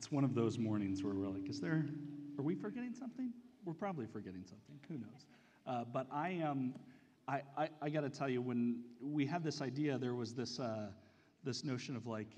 [0.00, 1.84] it's one of those mornings where we're like, is there,
[2.38, 3.34] are we forgetting something?
[3.66, 4.80] We're probably forgetting something.
[4.88, 5.26] Who knows?
[5.66, 6.74] Uh, but I am, um,
[7.28, 10.58] I, I, I got to tell you, when we had this idea, there was this,
[10.58, 10.86] uh,
[11.44, 12.28] this notion of like,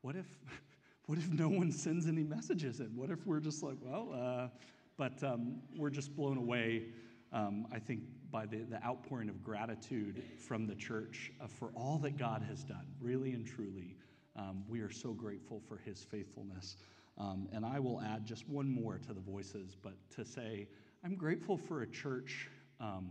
[0.00, 0.24] what if,
[1.08, 2.96] what if no one sends any messages in?
[2.96, 4.48] What if we're just like, well, uh,
[4.96, 6.86] but um, we're just blown away,
[7.34, 8.00] um, I think,
[8.30, 12.64] by the, the outpouring of gratitude from the church uh, for all that God has
[12.64, 13.94] done, really and truly.
[14.36, 16.76] Um, we are so grateful for his faithfulness.
[17.20, 20.66] Um, and I will add just one more to the voices, but to say,
[21.04, 22.48] I'm grateful for a church
[22.80, 23.10] um,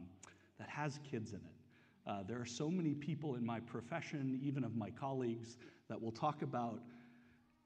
[0.58, 2.10] that has kids in it.
[2.10, 5.58] Uh, there are so many people in my profession, even of my colleagues,
[5.90, 6.80] that will talk about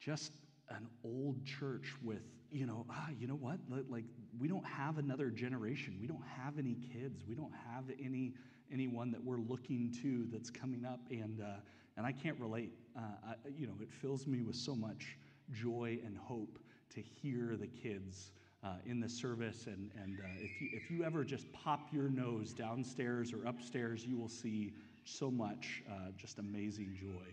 [0.01, 0.33] just
[0.69, 3.57] an old church with, you know, ah, you know what?
[3.89, 4.03] Like,
[4.37, 5.97] we don't have another generation.
[6.01, 7.23] We don't have any kids.
[7.25, 8.33] We don't have any
[8.71, 10.99] anyone that we're looking to that's coming up.
[11.11, 11.59] And, uh,
[11.95, 12.71] and I can't relate.
[12.97, 15.15] Uh, I, you know, it fills me with so much
[15.51, 16.59] joy and hope
[16.93, 18.31] to hear the kids
[18.63, 19.65] uh, in the service.
[19.67, 24.05] And, and uh, if, you, if you ever just pop your nose downstairs or upstairs,
[24.05, 24.73] you will see
[25.05, 27.27] so much uh, just amazing joy.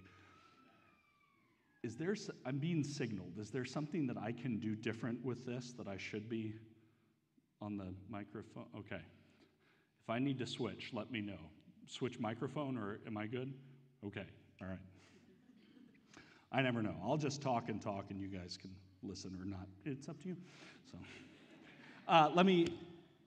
[1.82, 3.38] Is there, I'm being signaled.
[3.38, 6.54] Is there something that I can do different with this that I should be
[7.62, 8.66] on the microphone?
[8.76, 9.00] Okay.
[10.02, 11.38] If I need to switch, let me know.
[11.86, 13.54] Switch microphone or am I good?
[14.06, 14.26] Okay.
[14.60, 14.78] All right.
[16.52, 16.96] I never know.
[17.04, 18.70] I'll just talk and talk, and you guys can
[19.04, 19.68] listen or not.
[19.84, 20.36] It's up to you.
[20.90, 20.98] So,
[22.08, 22.66] uh, let me.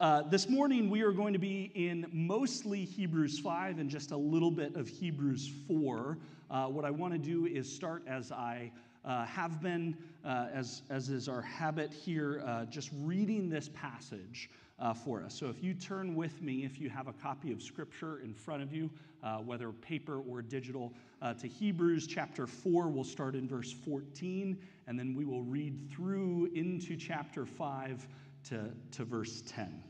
[0.01, 4.17] Uh, this morning we are going to be in mostly Hebrews 5 and just a
[4.17, 6.17] little bit of Hebrews 4.
[6.51, 8.71] Uh, what I want to do is start as I
[9.05, 14.49] uh, have been, uh, as, as is our habit here, uh, just reading this passage
[14.79, 15.33] uh, for us.
[15.33, 18.63] So if you turn with me, if you have a copy of Scripture in front
[18.63, 18.89] of you,
[19.23, 24.57] uh, whether paper or digital, uh, to Hebrews chapter 4, we'll start in verse 14,
[24.87, 28.07] and then we will read through into chapter 5
[28.49, 29.83] to, to verse 10.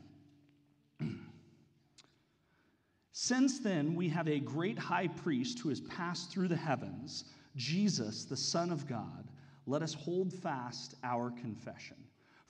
[3.14, 8.26] Since then, we have a great high priest who has passed through the heavens, Jesus,
[8.26, 9.28] the Son of God.
[9.66, 12.03] Let us hold fast our confession.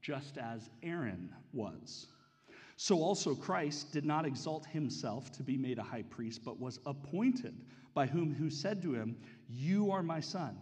[0.00, 2.06] just as Aaron was.
[2.76, 6.78] So also Christ did not exalt himself to be made a high priest, but was
[6.86, 7.54] appointed
[7.92, 9.16] by whom who said to him,
[9.48, 10.56] You are my son.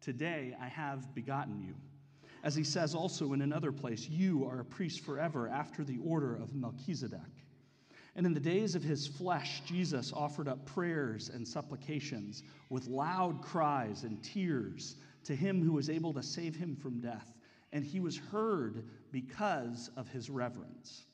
[0.00, 1.74] Today I have begotten you.
[2.42, 6.36] As he says also in another place, You are a priest forever after the order
[6.36, 7.20] of Melchizedek.
[8.16, 13.42] And in the days of his flesh, Jesus offered up prayers and supplications with loud
[13.42, 17.37] cries and tears to him who was able to save him from death
[17.72, 21.04] and he was heard because of his reverence.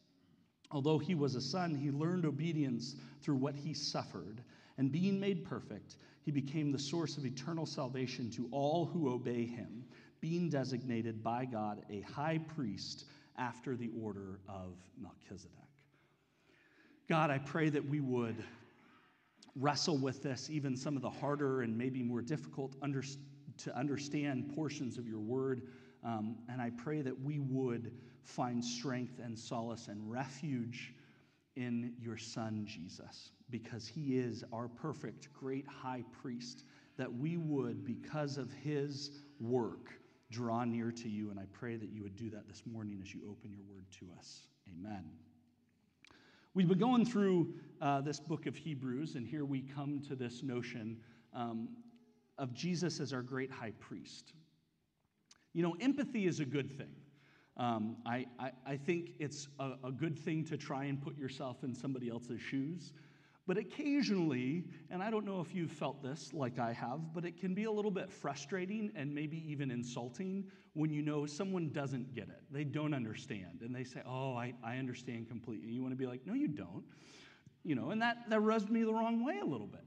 [0.70, 4.42] Although he was a son, he learned obedience through what he suffered,
[4.78, 9.44] and being made perfect, he became the source of eternal salvation to all who obey
[9.44, 9.84] him,
[10.20, 13.04] being designated by God a high priest
[13.36, 15.50] after the order of Melchizedek.
[17.08, 18.42] God, I pray that we would
[19.56, 23.04] wrestle with this, even some of the harder and maybe more difficult under,
[23.58, 25.68] to understand portions of your word.
[26.04, 27.92] Um, and I pray that we would
[28.22, 30.94] find strength and solace and refuge
[31.56, 36.64] in your Son, Jesus, because he is our perfect, great high priest,
[36.96, 39.10] that we would, because of his
[39.40, 39.92] work,
[40.30, 41.30] draw near to you.
[41.30, 43.84] And I pray that you would do that this morning as you open your word
[44.00, 44.46] to us.
[44.68, 45.04] Amen.
[46.54, 50.42] We've been going through uh, this book of Hebrews, and here we come to this
[50.42, 50.98] notion
[51.32, 51.68] um,
[52.38, 54.34] of Jesus as our great high priest.
[55.54, 56.94] You know, empathy is a good thing.
[57.56, 61.62] Um, I, I, I, think it's a, a good thing to try and put yourself
[61.62, 62.92] in somebody else's shoes.
[63.46, 67.38] But occasionally, and I don't know if you've felt this like I have, but it
[67.38, 72.12] can be a little bit frustrating and maybe even insulting when you know someone doesn't
[72.12, 72.42] get it.
[72.50, 73.60] They don't understand.
[73.60, 75.70] And they say, Oh, I, I understand completely.
[75.70, 76.84] You want to be like, No, you don't.
[77.62, 79.84] You know, and that, that rubs me the wrong way a little bit.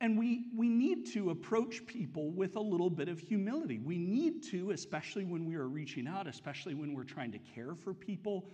[0.00, 3.78] And we, we need to approach people with a little bit of humility.
[3.78, 7.74] We need to, especially when we are reaching out, especially when we're trying to care
[7.74, 8.48] for people,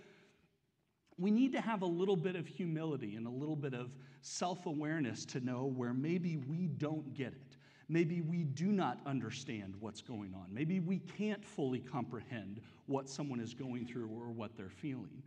[1.17, 4.65] we need to have a little bit of humility and a little bit of self
[4.65, 7.57] awareness to know where maybe we don't get it.
[7.89, 10.47] Maybe we do not understand what's going on.
[10.51, 15.23] Maybe we can't fully comprehend what someone is going through or what they're feeling.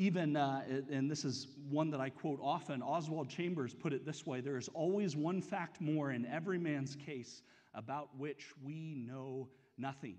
[0.00, 4.24] Even, uh, and this is one that I quote often, Oswald Chambers put it this
[4.24, 7.42] way there is always one fact more in every man's case
[7.74, 10.16] about which we know nothing.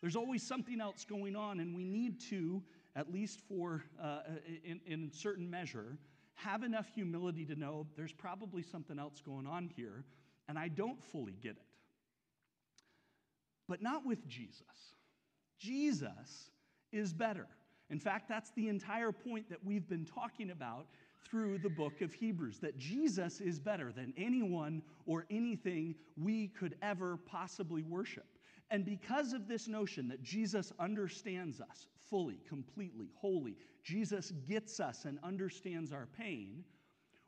[0.00, 2.60] There's always something else going on, and we need to,
[2.96, 4.22] at least for uh,
[4.64, 5.98] in, in certain measure,
[6.34, 10.04] have enough humility to know there's probably something else going on here,
[10.48, 11.62] and I don't fully get it.
[13.68, 14.96] But not with Jesus.
[15.60, 16.50] Jesus
[16.90, 17.46] is better.
[17.90, 20.86] In fact, that's the entire point that we've been talking about
[21.24, 26.76] through the book of Hebrews that Jesus is better than anyone or anything we could
[26.82, 28.26] ever possibly worship.
[28.70, 35.04] And because of this notion that Jesus understands us fully, completely, wholly, Jesus gets us
[35.04, 36.64] and understands our pain,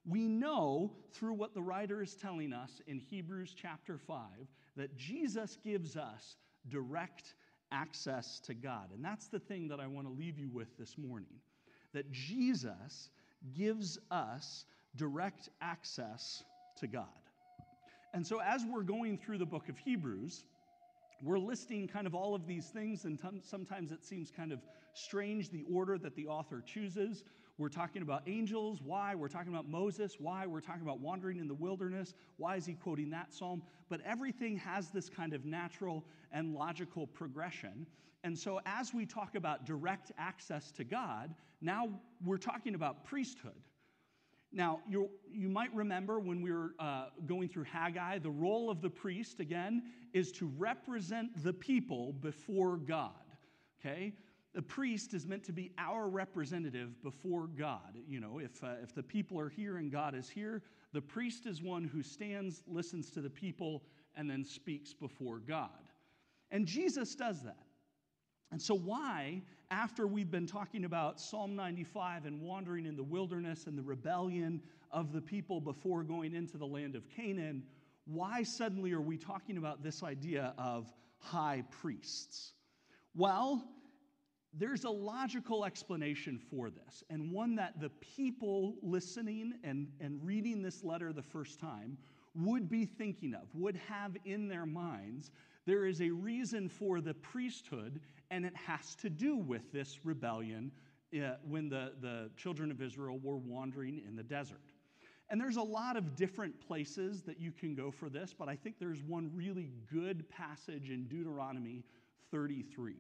[0.05, 4.23] we know through what the writer is telling us in Hebrews chapter 5
[4.77, 6.37] that Jesus gives us
[6.69, 7.35] direct
[7.73, 8.91] access to God.
[8.95, 11.35] And that's the thing that I want to leave you with this morning
[11.95, 13.11] that Jesus
[13.57, 14.65] gives us
[14.97, 16.43] direct access
[16.79, 17.07] to God.
[18.15, 20.45] And so, as we're going through the book of Hebrews,
[21.23, 24.61] we're listing kind of all of these things, and t- sometimes it seems kind of
[24.95, 27.25] strange the order that the author chooses.
[27.59, 28.79] We're talking about angels.
[28.85, 29.17] Why?
[29.17, 30.15] We're talking about Moses.
[30.21, 30.47] Why?
[30.47, 32.15] We're talking about wandering in the wilderness.
[32.37, 33.63] Why is he quoting that psalm?
[33.89, 37.85] But everything has this kind of natural and logical progression.
[38.23, 41.89] And so, as we talk about direct access to God, now
[42.25, 43.61] we're talking about priesthood.
[44.53, 48.81] Now, you you might remember when we were uh, going through Haggai, the role of
[48.81, 49.83] the priest, again,
[50.13, 53.11] is to represent the people before God.
[53.81, 54.13] Okay?
[54.55, 57.97] The priest is meant to be our representative before God.
[58.09, 60.63] You know, if, uh, if the people are here and God is here,
[60.93, 63.83] the priest is one who stands, listens to the people,
[64.17, 65.69] and then speaks before God.
[66.51, 67.67] And Jesus does that.
[68.51, 73.67] And so, why, after we've been talking about Psalm 95 and wandering in the wilderness
[73.67, 77.63] and the rebellion of the people before going into the land of Canaan,
[78.07, 82.53] why suddenly are we talking about this idea of high priests?
[83.15, 83.69] Well,
[84.55, 90.63] there's a logical explanation for this, and one that the people listening and, and reading
[90.63, 91.99] this letter the first time
[92.35, 95.31] would be thinking of, would have in their minds.
[95.67, 98.01] There is a reason for the priesthood,
[98.31, 100.71] and it has to do with this rebellion
[101.15, 104.61] uh, when the, the children of Israel were wandering in the desert.
[105.31, 108.57] And there's a lot of different places that you can go for this, but I
[108.57, 111.85] think there's one really good passage in Deuteronomy
[112.31, 112.95] 33.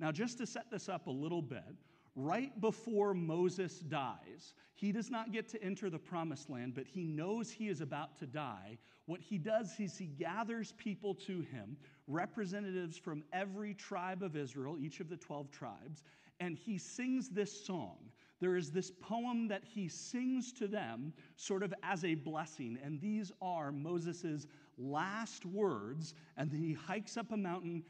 [0.00, 1.62] Now, just to set this up a little bit,
[2.16, 7.04] right before Moses dies, he does not get to enter the promised land, but he
[7.04, 8.78] knows he is about to die.
[9.06, 11.76] What he does is he gathers people to him,
[12.06, 16.02] representatives from every tribe of Israel, each of the 12 tribes,
[16.40, 17.96] and he sings this song.
[18.40, 23.00] There is this poem that he sings to them sort of as a blessing, and
[23.00, 26.14] these are Moses' last words.
[26.36, 27.84] And then he hikes up a mountain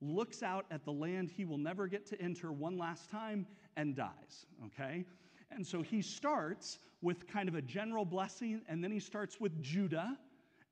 [0.00, 3.96] looks out at the land he will never get to enter one last time and
[3.96, 5.04] dies, okay?
[5.50, 9.62] And so he starts with kind of a general blessing, and then he starts with
[9.62, 10.16] Judah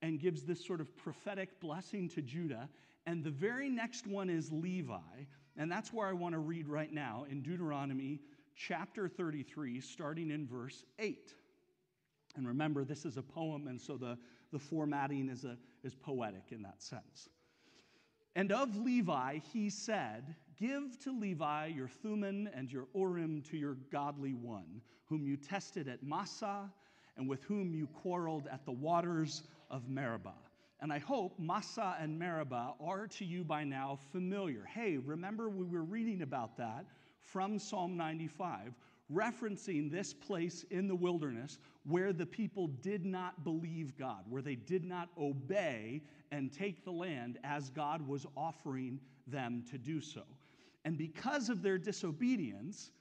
[0.03, 2.69] and gives this sort of prophetic blessing to Judah.
[3.07, 5.25] And the very next one is Levi,
[5.57, 8.21] and that's where I want to read right now in Deuteronomy
[8.57, 11.33] chapter 33, starting in verse 8.
[12.37, 14.19] And remember, this is a poem, and so the,
[14.53, 17.29] the formatting is, a, is poetic in that sense.
[18.37, 23.77] And of Levi he said, Give to Levi your Thummim and your Urim to your
[23.91, 26.71] godly one, whom you tested at Massah
[27.17, 30.35] and with whom you quarreled at the waters of Meribah.
[30.81, 34.65] And I hope Massah and Meribah are to you by now familiar.
[34.65, 36.85] Hey, remember we were reading about that
[37.23, 38.75] from Psalm 95,
[39.13, 44.55] referencing this place in the wilderness where the people did not believe God, where they
[44.55, 50.23] did not obey and take the land as God was offering them to do so.
[50.85, 52.93] And because of their disobedience,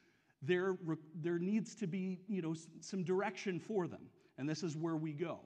[0.41, 0.77] there,
[1.15, 4.09] there needs to be you know, some direction for them.
[4.37, 5.39] And this is where we go.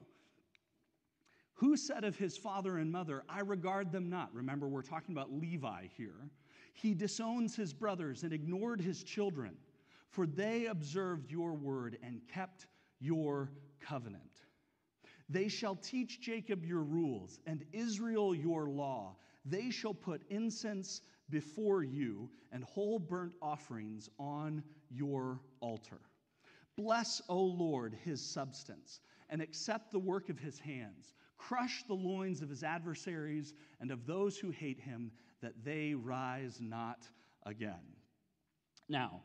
[1.54, 4.32] Who said of his father and mother, I regard them not?
[4.32, 6.30] Remember, we're talking about Levi here.
[6.72, 9.56] He disowns his brothers and ignored his children,
[10.10, 12.66] for they observed your word and kept
[13.00, 13.50] your
[13.80, 14.22] covenant.
[15.28, 19.16] They shall teach Jacob your rules and Israel your law.
[19.44, 26.00] They shall put incense before you and whole burnt offerings on your altar.
[26.76, 31.12] Bless, O Lord, his substance, and accept the work of his hands.
[31.36, 35.10] Crush the loins of his adversaries and of those who hate him,
[35.42, 37.06] that they rise not
[37.44, 37.96] again.
[38.88, 39.22] Now,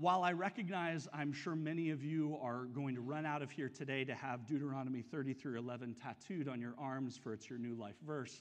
[0.00, 3.68] while I recognize I'm sure many of you are going to run out of here
[3.68, 7.96] today to have Deuteronomy 33 11 tattooed on your arms for it's your new life
[8.06, 8.40] verse,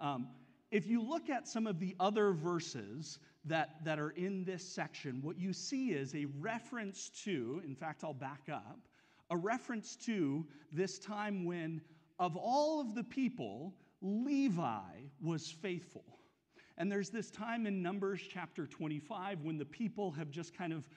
[0.00, 0.26] um,
[0.72, 5.20] if you look at some of the other verses that, that are in this section,
[5.22, 8.80] what you see is a reference to, in fact, I'll back up,
[9.30, 11.80] a reference to this time when,
[12.18, 14.80] of all of the people, Levi
[15.22, 16.04] was faithful.
[16.78, 20.88] And there's this time in Numbers chapter 25 when the people have just kind of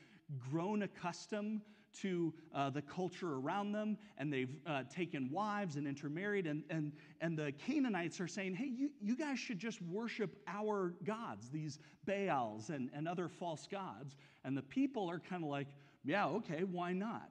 [0.51, 1.61] grown accustomed
[2.01, 6.45] to uh, the culture around them and they've uh, taken wives and intermarried.
[6.45, 10.93] And, and, and the Canaanites are saying, hey, you, you guys should just worship our
[11.03, 14.17] gods, these Baals and, and other false gods.
[14.43, 15.67] And the people are kind of like,
[16.03, 17.29] yeah, okay, why not?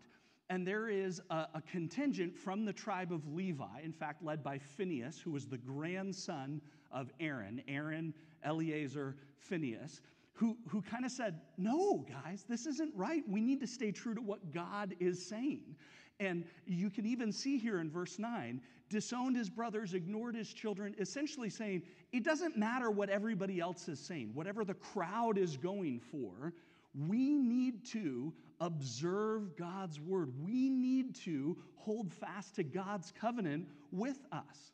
[0.51, 4.59] And there is a, a, contingent from the tribe of Levi, in fact, led by
[4.59, 6.63] Phinehas, who was the grandson
[6.93, 7.63] of Aaron.
[7.69, 8.15] Aaron
[8.45, 10.01] Eleazar, Phinehas,
[10.33, 13.23] who, who kind of said, No, guys, this isn't right.
[13.29, 15.77] We need to stay true to what God is saying.
[16.21, 20.95] And you can even see here in verse 9, disowned his brothers, ignored his children,
[20.99, 26.01] essentially saying, It doesn't matter what everybody else is saying, whatever the crowd is going
[26.01, 26.53] for,
[27.07, 30.33] we need to observe God's word.
[30.43, 34.73] We need to hold fast to God's covenant with us.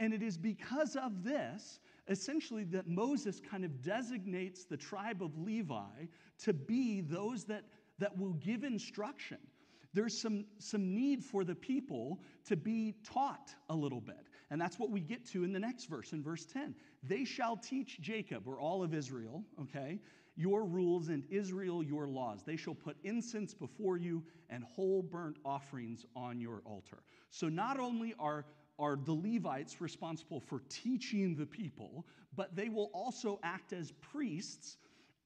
[0.00, 5.38] And it is because of this essentially that Moses kind of designates the tribe of
[5.38, 6.06] Levi
[6.38, 7.64] to be those that,
[7.98, 9.38] that will give instruction.
[9.94, 14.26] There's some, some need for the people to be taught a little bit.
[14.50, 16.74] And that's what we get to in the next verse, in verse 10.
[17.02, 20.00] They shall teach Jacob, or all of Israel, okay,
[20.36, 22.42] your rules and Israel your laws.
[22.44, 27.04] They shall put incense before you and whole burnt offerings on your altar.
[27.30, 28.44] So not only are
[28.78, 32.04] are the Levites responsible for teaching the people,
[32.36, 34.76] but they will also act as priests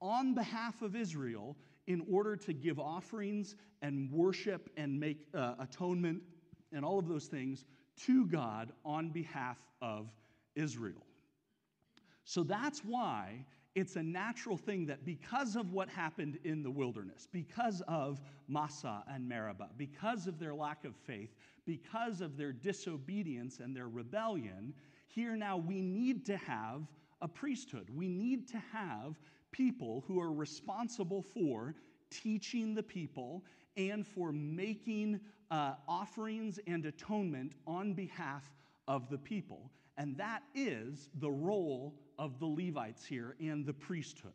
[0.01, 6.23] on behalf of Israel in order to give offerings and worship and make uh, atonement
[6.73, 7.65] and all of those things
[8.05, 10.09] to God on behalf of
[10.55, 11.07] Israel.
[12.25, 13.45] So that's why
[13.79, 19.05] it's a natural thing that because of what happened in the wilderness, because of Massah
[19.09, 24.75] and Meribah, because of their lack of faith, because of their disobedience and their rebellion,
[25.07, 26.89] here now we need to have
[27.23, 27.89] a priesthood.
[27.95, 29.21] We need to have
[29.53, 31.77] people who are responsible for
[32.11, 33.45] teaching the people
[33.77, 35.21] and for making
[35.53, 38.51] uh, offerings and atonement on behalf
[38.89, 39.71] of the people.
[39.99, 44.33] And that is the role of the Levites here and the priesthood.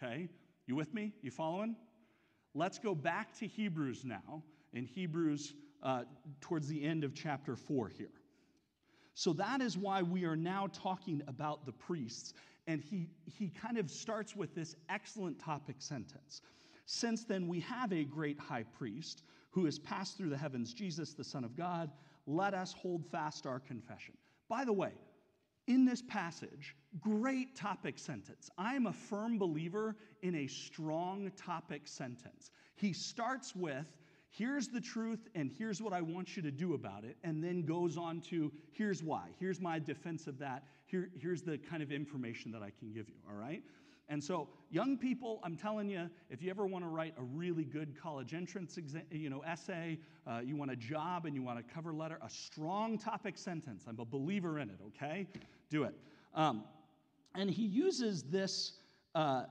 [0.00, 0.28] Okay?
[0.66, 1.12] You with me?
[1.22, 1.74] You following?
[2.54, 4.42] Let's go back to Hebrews now,
[4.72, 6.04] in Hebrews uh,
[6.40, 8.10] towards the end of chapter 4 here.
[9.14, 12.34] So that is why we are now talking about the priests.
[12.66, 16.42] And he, he kind of starts with this excellent topic sentence.
[16.84, 21.14] Since then, we have a great high priest who has passed through the heavens, Jesus,
[21.14, 21.90] the Son of God,
[22.26, 24.14] let us hold fast our confession.
[24.48, 24.92] By the way,
[25.66, 28.50] in this passage, great topic sentence.
[28.56, 32.50] I am a firm believer in a strong topic sentence.
[32.76, 33.96] He starts with,
[34.30, 37.64] here's the truth and here's what I want you to do about it, and then
[37.64, 39.28] goes on to, here's why.
[39.38, 40.64] Here's my defense of that.
[40.86, 43.62] Here, here's the kind of information that I can give you, all right?
[44.08, 47.64] And so, young people, I'm telling you, if you ever want to write a really
[47.64, 51.58] good college entrance exa- you know, essay, uh, you want a job and you want
[51.58, 53.84] a cover letter, a strong topic sentence.
[53.88, 55.26] I'm a believer in it, okay?
[55.70, 55.94] Do it.
[56.34, 56.64] Um,
[57.34, 58.74] and he uses this
[59.14, 59.44] uh,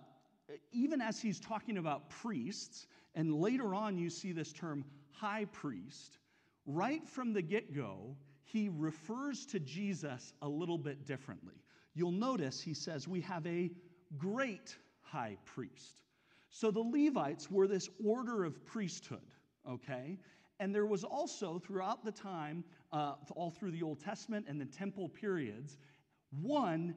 [0.71, 6.19] even as he's talking about priests, and later on you see this term high priest.
[6.65, 11.55] Right from the get go, he refers to Jesus a little bit differently.
[11.93, 13.71] You'll notice he says, We have a
[14.17, 16.01] great high priest.
[16.49, 19.33] So the Levites were this order of priesthood,
[19.69, 20.17] okay?
[20.59, 24.65] And there was also, throughout the time, uh, all through the Old Testament and the
[24.65, 25.77] temple periods,
[26.41, 26.95] one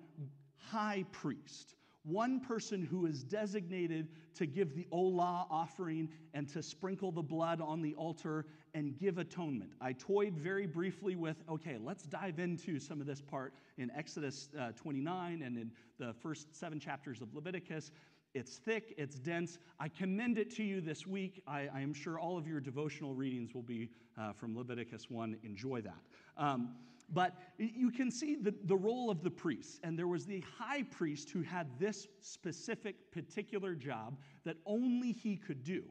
[0.57, 7.11] high priest, one person who is designated to give the Olah offering and to sprinkle
[7.11, 9.73] the blood on the altar and give atonement.
[9.80, 14.49] I toyed very briefly with okay, let's dive into some of this part in Exodus
[14.59, 17.90] uh, 29 and in the first seven chapters of Leviticus.
[18.35, 19.59] It's thick, it's dense.
[19.80, 21.42] I commend it to you this week.
[21.47, 23.88] I, I am sure all of your devotional readings will be
[24.21, 25.38] uh, from Leviticus 1.
[25.42, 25.99] Enjoy that.
[26.37, 26.75] Um,
[27.12, 29.81] but you can see the, the role of the priests.
[29.83, 35.37] And there was the high priest who had this specific, particular job that only he
[35.37, 35.85] could do.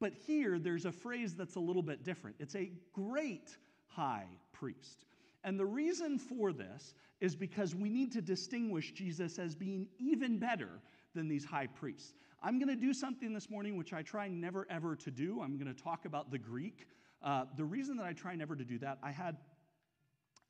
[0.00, 2.36] But here, there's a phrase that's a little bit different.
[2.38, 5.04] It's a great high priest.
[5.44, 10.38] And the reason for this is because we need to distinguish Jesus as being even
[10.38, 10.80] better
[11.14, 12.14] than these high priests.
[12.42, 15.40] I'm going to do something this morning which I try never ever to do.
[15.40, 16.86] I'm going to talk about the Greek.
[17.22, 19.38] Uh, the reason that I try never to do that, I had,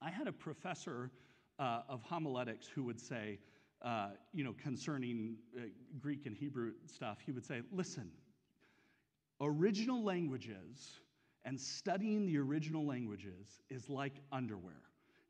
[0.00, 1.10] I had a professor
[1.58, 3.38] uh, of homiletics who would say,
[3.82, 5.62] uh, you know, concerning uh,
[5.98, 8.10] Greek and Hebrew stuff, he would say, listen,
[9.40, 11.00] original languages
[11.44, 14.80] and studying the original languages is like underwear.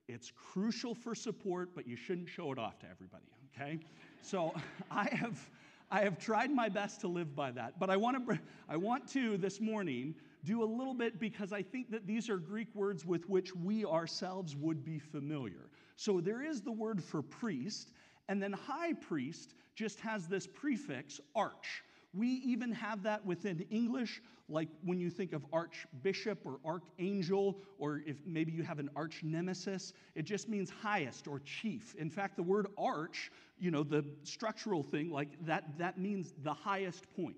[0.07, 3.79] It's crucial for support, but you shouldn't show it off to everybody, okay?
[4.23, 4.55] So
[4.91, 5.51] I have,
[5.91, 7.81] I have tried my best to live by that.
[7.81, 11.63] But I want to, I want to this morning do a little bit because I
[11.63, 15.71] think that these are Greek words with which we ourselves would be familiar.
[15.97, 17.93] So there is the word for priest,
[18.29, 21.83] and then high priest just has this prefix, arch.
[22.13, 28.03] We even have that within English, like when you think of archbishop or archangel, or
[28.07, 31.95] if maybe you have an arch nemesis, it just means highest or chief.
[31.97, 36.55] In fact, the word arch, you know, the structural thing, like that, that means the
[36.55, 37.37] highest point.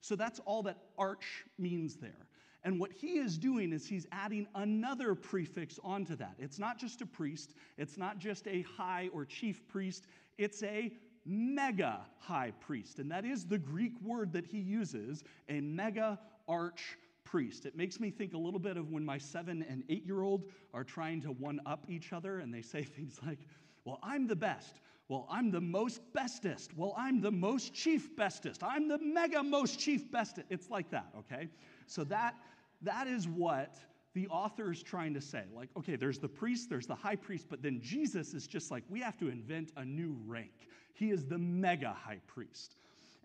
[0.00, 2.26] So that's all that arch means there.
[2.64, 6.34] And what he is doing is he's adding another prefix onto that.
[6.38, 10.06] It's not just a priest, it's not just a high or chief priest,
[10.38, 10.90] it's a
[11.26, 12.98] mega high priest.
[12.98, 16.18] And that is the Greek word that he uses, a mega
[16.48, 17.66] arch priest.
[17.66, 20.44] It makes me think a little bit of when my seven and eight year old
[20.72, 23.38] are trying to one up each other and they say things like,
[23.84, 24.80] Well, I'm the best.
[25.08, 26.70] Well, I'm the most bestest.
[26.74, 28.62] Well, I'm the most chief bestest.
[28.62, 30.46] I'm the mega most chief bestest.
[30.48, 31.48] It's like that, okay?
[31.86, 32.34] So that
[32.84, 33.76] that is what
[34.14, 35.42] the author is trying to say.
[35.52, 38.84] Like, okay, there's the priest, there's the high priest, but then Jesus is just like,
[38.88, 40.68] we have to invent a new rank.
[40.92, 42.76] He is the mega high priest.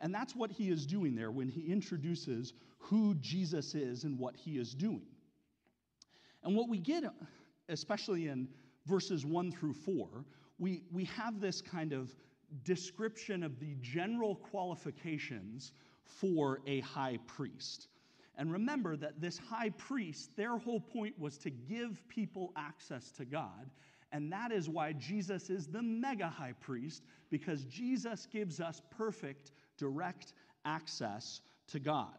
[0.01, 4.35] And that's what he is doing there when he introduces who Jesus is and what
[4.35, 5.05] he is doing.
[6.43, 7.03] And what we get,
[7.67, 8.47] especially in
[8.85, 10.07] verses one through four,
[10.57, 12.15] we, we have this kind of
[12.63, 17.89] description of the general qualifications for a high priest.
[18.39, 23.25] And remember that this high priest, their whole point was to give people access to
[23.25, 23.69] God.
[24.13, 29.51] And that is why Jesus is the mega high priest, because Jesus gives us perfect,
[29.77, 32.17] direct access to God.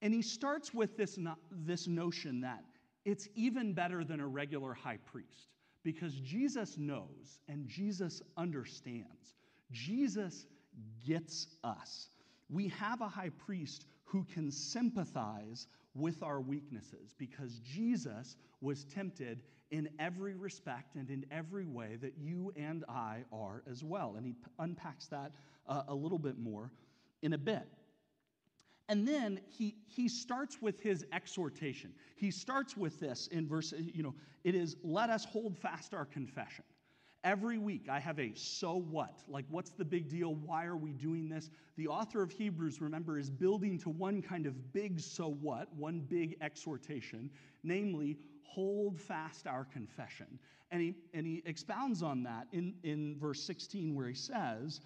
[0.00, 2.62] And he starts with this, no, this notion that
[3.04, 5.48] it's even better than a regular high priest,
[5.82, 9.34] because Jesus knows and Jesus understands.
[9.72, 10.46] Jesus
[11.04, 12.10] gets us.
[12.48, 19.42] We have a high priest who can sympathize with our weaknesses because Jesus was tempted
[19.70, 24.14] in every respect and in every way that you and I are as well.
[24.16, 25.32] And he unpacks that
[25.66, 26.70] uh, a little bit more
[27.22, 27.66] in a bit.
[28.88, 31.92] And then he, he starts with his exhortation.
[32.16, 34.14] He starts with this in verse, you know,
[34.44, 36.64] it is, let us hold fast our confession.
[37.24, 39.22] Every week I have a so what?
[39.26, 40.34] Like, what's the big deal?
[40.34, 41.48] Why are we doing this?
[41.76, 46.00] The author of Hebrews, remember, is building to one kind of big so what, one
[46.00, 47.30] big exhortation,
[47.62, 50.38] namely, hold fast our confession.
[50.70, 54.82] And he, and he expounds on that in, in verse 16, where he says,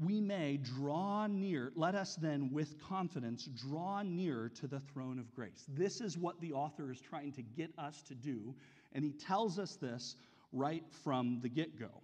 [0.00, 5.34] we may draw near, let us then with confidence draw near to the throne of
[5.34, 5.64] grace.
[5.68, 8.54] This is what the author is trying to get us to do.
[8.92, 10.16] And he tells us this
[10.52, 12.02] right from the get go.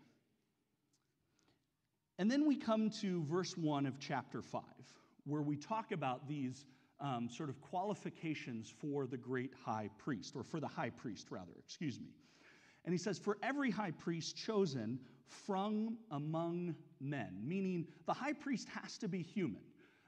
[2.19, 4.63] And then we come to verse 1 of chapter 5,
[5.25, 6.67] where we talk about these
[7.01, 11.53] um, sort of qualifications for the great high priest, or for the high priest, rather,
[11.59, 12.11] excuse me.
[12.85, 18.69] And he says, For every high priest chosen from among men, meaning the high priest
[18.69, 19.63] has to be human.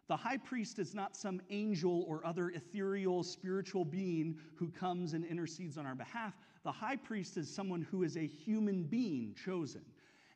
[0.07, 5.25] The high priest is not some angel or other ethereal spiritual being who comes and
[5.25, 6.35] intercedes on our behalf.
[6.65, 9.83] The high priest is someone who is a human being chosen.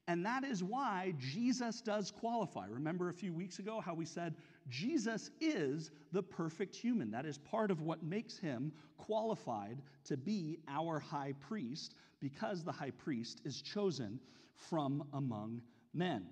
[0.06, 2.66] And that is why Jesus does qualify.
[2.68, 4.34] Remember a few weeks ago how we said
[4.70, 7.10] Jesus is the perfect human.
[7.10, 12.72] That is part of what makes him qualified to be our high priest because the
[12.72, 14.18] high priest is chosen
[14.54, 15.60] from among
[15.92, 16.26] men.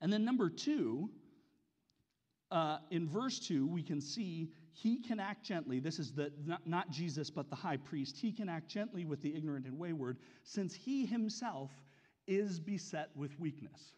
[0.00, 1.08] And then, number two,
[2.50, 5.80] uh, in verse 2, we can see he can act gently.
[5.80, 8.16] This is the, not, not Jesus, but the high priest.
[8.16, 11.70] He can act gently with the ignorant and wayward, since he himself
[12.26, 13.92] is beset with weakness.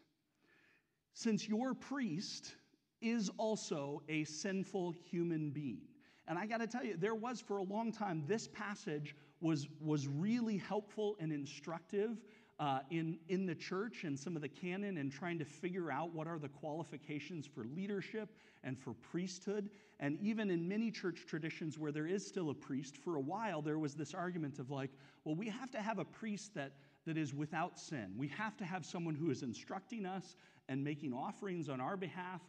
[1.14, 2.56] since your priest
[3.00, 5.82] is also a sinful human being.
[6.26, 9.68] And I got to tell you, there was for a long time, this passage was,
[9.80, 12.18] was really helpful and instructive
[12.60, 16.14] uh, in, in the church and some of the canon and trying to figure out
[16.14, 18.28] what are the qualifications for leadership
[18.62, 19.70] and for priesthood.
[20.00, 23.60] And even in many church traditions where there is still a priest, for a while
[23.60, 24.90] there was this argument of like,
[25.24, 26.72] well, we have to have a priest that,
[27.06, 28.14] that is without sin.
[28.16, 30.36] We have to have someone who is instructing us
[30.68, 32.40] and making offerings on our behalf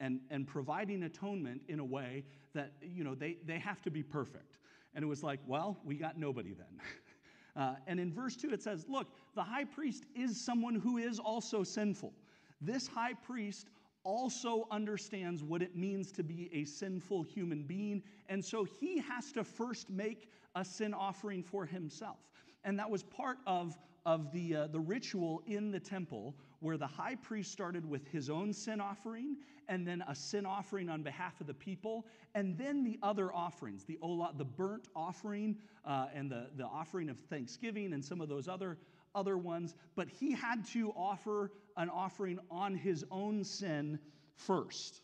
[0.00, 4.02] and, and providing atonement in a way that, you know, they, they have to be
[4.02, 4.58] perfect.
[4.94, 6.80] And it was like, well, we got nobody then.
[7.54, 11.18] Uh, and in verse 2, it says, Look, the high priest is someone who is
[11.18, 12.12] also sinful.
[12.60, 13.68] This high priest
[14.04, 18.02] also understands what it means to be a sinful human being.
[18.28, 22.18] And so he has to first make a sin offering for himself.
[22.64, 26.86] And that was part of, of the, uh, the ritual in the temple where the
[26.86, 29.36] high priest started with his own sin offering
[29.68, 33.84] and then a sin offering on behalf of the people, and then the other offerings
[33.84, 38.28] the, olah, the burnt offering uh, and the, the offering of thanksgiving and some of
[38.28, 38.78] those other,
[39.14, 39.74] other ones.
[39.96, 43.98] But he had to offer an offering on his own sin
[44.36, 45.00] first.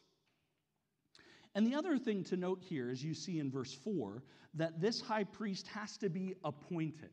[1.54, 4.22] And the other thing to note here, as you see in verse 4,
[4.54, 7.10] that this high priest has to be appointed.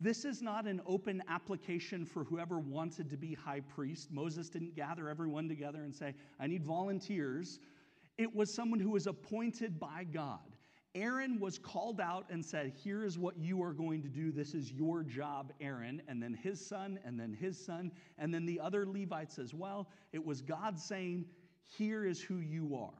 [0.00, 4.12] This is not an open application for whoever wanted to be high priest.
[4.12, 7.58] Moses didn't gather everyone together and say, I need volunteers.
[8.16, 10.38] It was someone who was appointed by God.
[10.94, 14.32] Aaron was called out and said, Here is what you are going to do.
[14.32, 16.00] This is your job, Aaron.
[16.08, 19.90] And then his son, and then his son, and then the other Levites as well.
[20.12, 21.26] It was God saying,
[21.66, 22.98] Here is who you are.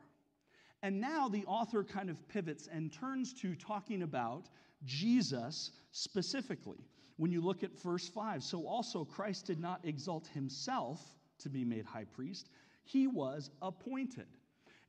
[0.83, 4.49] And now the author kind of pivots and turns to talking about
[4.85, 6.79] Jesus specifically.
[7.17, 11.03] When you look at verse 5, so also Christ did not exalt himself
[11.39, 12.51] to be made high priest,
[12.85, 14.27] he was appointed.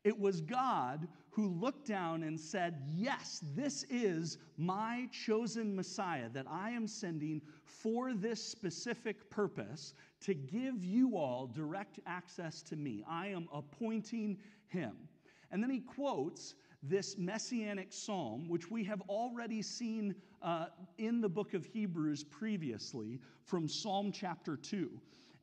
[0.03, 6.45] It was God who looked down and said, Yes, this is my chosen Messiah that
[6.49, 13.03] I am sending for this specific purpose to give you all direct access to me.
[13.09, 14.95] I am appointing him.
[15.51, 21.29] And then he quotes this messianic psalm, which we have already seen uh, in the
[21.29, 24.89] book of Hebrews previously from Psalm chapter 2.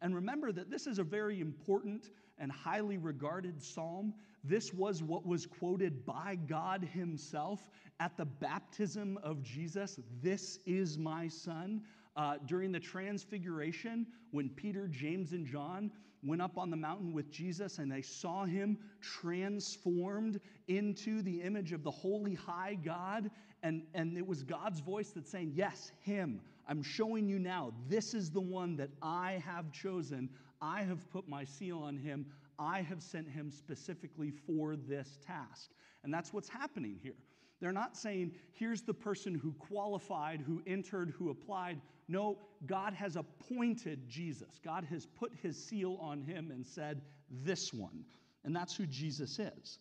[0.03, 4.15] And remember that this is a very important and highly regarded psalm.
[4.45, 7.69] This was what was quoted by God Himself
[8.01, 9.99] at the baptism of Jesus.
[10.23, 11.83] This is my son.
[12.17, 15.91] Uh, during the transfiguration, when Peter, James, and John
[16.23, 21.73] went up on the mountain with Jesus and they saw him transformed into the image
[21.73, 23.31] of the holy high God.
[23.63, 26.41] And, and it was God's voice that's saying, Yes, him.
[26.69, 27.73] I'm showing you now.
[27.89, 30.29] This is the one that I have chosen.
[30.61, 32.27] I have put my seal on him.
[32.59, 35.71] I have sent him specifically for this task.
[36.03, 37.15] And that's what's happening here.
[37.61, 41.81] They're not saying, here's the person who qualified, who entered, who applied.
[42.09, 44.61] No, God has appointed Jesus.
[44.65, 47.03] God has put his seal on him and said,
[47.45, 48.05] this one.
[48.45, 49.79] And that's who Jesus is.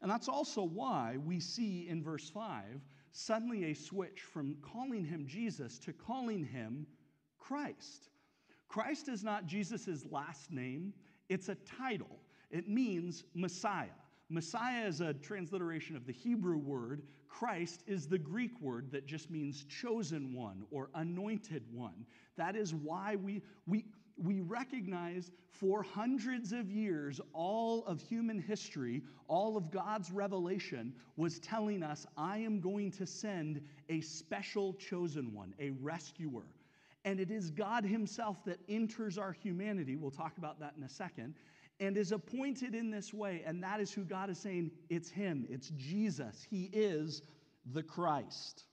[0.00, 2.80] And that's also why we see in verse 5
[3.12, 6.86] suddenly a switch from calling him Jesus to calling him
[7.38, 8.10] Christ.
[8.68, 10.92] Christ is not Jesus' last name,
[11.28, 12.20] it's a title.
[12.50, 13.86] It means Messiah.
[14.30, 17.02] Messiah is a transliteration of the Hebrew word.
[17.28, 22.06] Christ is the Greek word that just means chosen one or anointed one.
[22.36, 23.84] That is why we, we,
[24.16, 31.38] we recognize for hundreds of years, all of human history, all of God's revelation was
[31.38, 36.44] telling us, I am going to send a special chosen one, a rescuer.
[37.04, 39.96] And it is God Himself that enters our humanity.
[39.96, 41.34] We'll talk about that in a second
[41.80, 43.42] and is appointed in this way.
[43.46, 46.46] And that is who God is saying it's Him, it's Jesus.
[46.48, 47.22] He is
[47.72, 48.64] the Christ.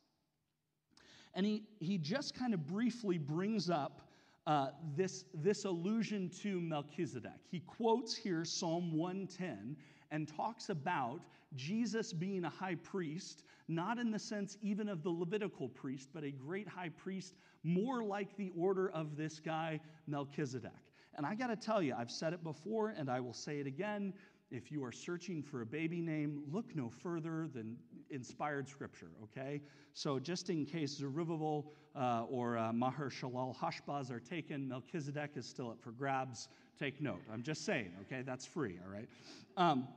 [1.34, 4.02] And he, he just kind of briefly brings up
[4.48, 7.42] uh, this, this allusion to Melchizedek.
[7.50, 9.76] He quotes here Psalm 110
[10.12, 11.20] and talks about
[11.56, 16.24] Jesus being a high priest, not in the sense even of the Levitical priest, but
[16.24, 20.72] a great high priest, more like the order of this guy, Melchizedek.
[21.16, 23.68] And I got to tell you, I've said it before and I will say it
[23.68, 24.14] again.
[24.52, 27.78] If you are searching for a baby name, look no further than
[28.12, 29.62] inspired scripture, okay?
[29.94, 35.48] So, just in case Zerubbabel uh, or uh, Maher Shalal Hashbaz are taken, Melchizedek is
[35.48, 36.48] still up for grabs.
[36.78, 37.22] Take note.
[37.32, 38.22] I'm just saying, okay?
[38.22, 39.10] That's free, all right?
[39.58, 39.88] Um,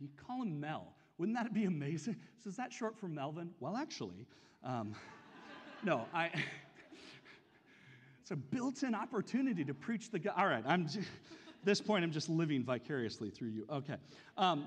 [0.00, 0.92] you call him Mel.
[1.18, 2.16] Wouldn't that be amazing?
[2.42, 3.50] So, is that short for Melvin?
[3.60, 4.26] Well, actually,
[4.64, 4.96] um,
[5.84, 6.30] no, I.
[8.24, 10.32] It's a built in opportunity to preach the God.
[10.38, 10.86] All right, I'm.
[10.86, 11.00] Just,
[11.64, 13.66] this point, I'm just living vicariously through you.
[13.70, 13.96] Okay.
[14.38, 14.66] Um,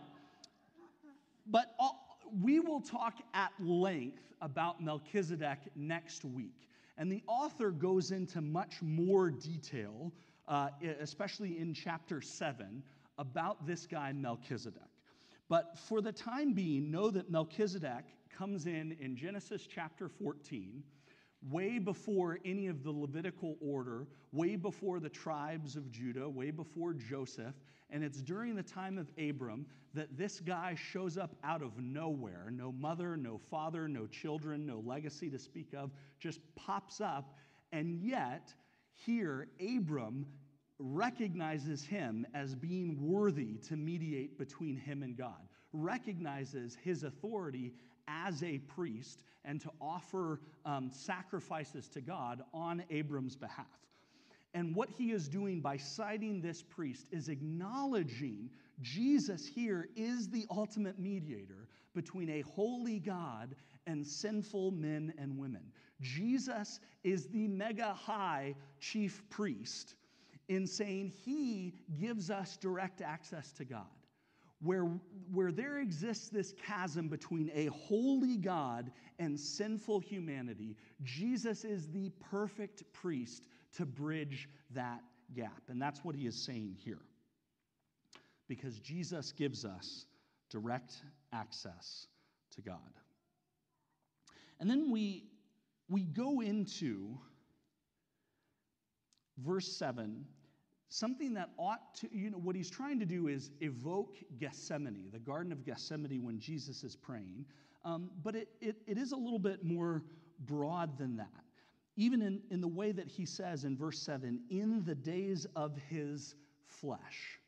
[1.48, 6.70] but all, we will talk at length about Melchizedek next week.
[7.00, 10.14] And the author goes into much more detail,
[10.48, 12.84] uh, especially in chapter 7,
[13.18, 14.84] about this guy, Melchizedek.
[15.50, 18.06] But for the time being, know that Melchizedek
[18.38, 20.84] comes in in Genesis chapter 14
[21.50, 26.94] way before any of the Levitical order, way before the tribes of Judah, way before
[26.94, 27.56] Joseph.
[27.90, 32.50] And it's during the time of Abram that this guy shows up out of nowhere
[32.52, 37.36] no mother, no father, no children, no legacy to speak of, just pops up.
[37.72, 38.54] And yet,
[38.94, 40.26] here, Abram
[40.80, 47.74] recognizes him as being worthy to mediate between him and God, recognizes his authority
[48.08, 53.66] as a priest and to offer um, sacrifices to God on Abram's behalf.
[54.54, 58.50] And what he is doing by citing this priest is acknowledging
[58.82, 63.56] Jesus here is the ultimate mediator between a holy God
[63.88, 65.64] and sinful men and women.
[66.02, 69.96] Jesus is the mega high chief priest
[70.48, 73.97] in saying he gives us direct access to God
[74.62, 74.90] where,
[75.32, 82.10] where there exists this chasm between a holy God and sinful humanity, Jesus is the
[82.32, 85.02] perfect priest to bridge that
[85.36, 85.62] gap.
[85.68, 87.02] And that's what he is saying here.
[88.48, 90.06] Because Jesus gives us
[90.50, 90.96] direct
[91.34, 92.08] access
[92.56, 92.78] to God.
[94.60, 95.26] And then we,
[95.90, 97.18] we go into
[99.38, 100.26] verse 7
[100.90, 105.20] something that ought to, you know, what he's trying to do is evoke Gethsemane, the
[105.20, 107.46] Garden of Gethsemane when Jesus is praying.
[107.84, 110.04] Um, but it, it, it is a little bit more
[110.46, 111.28] broad than that.
[111.96, 115.76] Even in, in the way that he says in verse 7 in the days of
[115.90, 117.40] his flesh,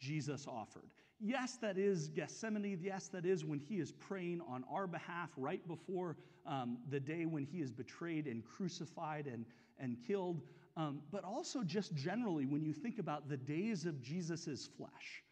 [0.00, 0.90] Jesus offered.
[1.20, 2.78] Yes, that is Gethsemane.
[2.82, 7.26] Yes, that is when he is praying on our behalf right before um, the day
[7.26, 9.44] when he is betrayed and crucified and,
[9.78, 10.42] and killed
[10.76, 15.22] um, but also just generally when you think about the days of Jesus' flesh.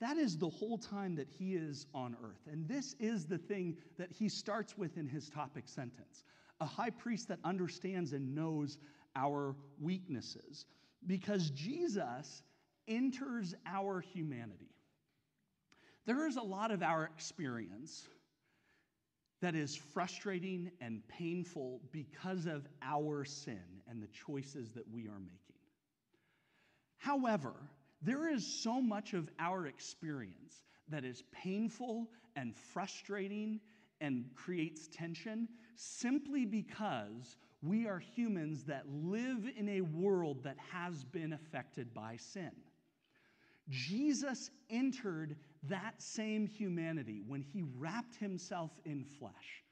[0.00, 2.46] That is the whole time that he is on earth.
[2.50, 6.24] And this is the thing that he starts with in his topic sentence
[6.60, 8.78] a high priest that understands and knows
[9.16, 10.66] our weaknesses.
[11.06, 12.42] Because Jesus
[12.86, 14.70] enters our humanity.
[16.06, 18.06] There is a lot of our experience
[19.40, 25.20] that is frustrating and painful because of our sin and the choices that we are
[25.20, 25.38] making.
[26.98, 27.54] However,
[28.02, 33.60] there is so much of our experience that is painful and frustrating
[34.00, 41.04] and creates tension simply because we are humans that live in a world that has
[41.04, 42.52] been affected by sin.
[43.70, 49.63] Jesus entered that same humanity when he wrapped himself in flesh.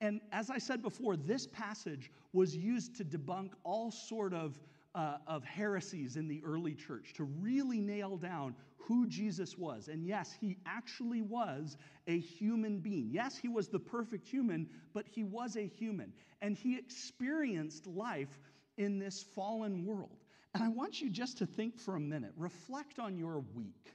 [0.00, 4.58] And as I said before, this passage was used to debunk all sort of,
[4.94, 9.88] uh, of heresies in the early church, to really nail down who Jesus was.
[9.88, 13.10] And yes, he actually was a human being.
[13.10, 16.12] Yes, he was the perfect human, but he was a human.
[16.40, 18.40] And he experienced life
[18.78, 20.24] in this fallen world.
[20.54, 23.94] And I want you just to think for a minute, reflect on your week,